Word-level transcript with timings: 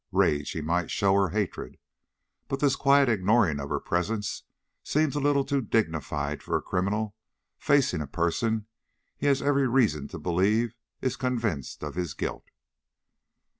Rage 0.11 0.49
he 0.49 0.61
might 0.61 0.89
show 0.89 1.13
or 1.13 1.29
hatred, 1.29 1.77
but 2.47 2.59
this 2.59 2.75
quiet 2.75 3.07
ignoring 3.07 3.59
of 3.59 3.69
her 3.69 3.79
presence 3.79 4.41
seems 4.83 5.15
a 5.15 5.19
little 5.19 5.45
too 5.45 5.61
dignified 5.61 6.41
for 6.41 6.57
a 6.57 6.61
criminal 6.63 7.15
facing 7.59 8.01
a 8.01 8.07
person 8.07 8.65
he 9.15 9.27
has 9.27 9.43
every 9.43 9.67
reason 9.67 10.07
to 10.07 10.17
believe 10.17 10.73
is 11.01 11.15
convinced 11.15 11.83
of 11.83 11.93
his 11.93 12.15
guilt." 12.15 12.47